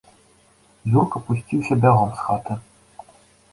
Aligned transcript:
Юрка 1.01 1.21
пусціўся 1.27 1.73
бягом 1.85 2.09
з 2.17 2.25
хаты. 2.25 2.61